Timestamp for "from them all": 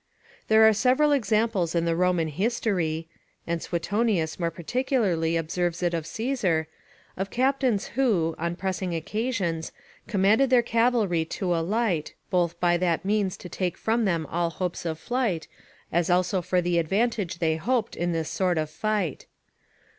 13.77-14.49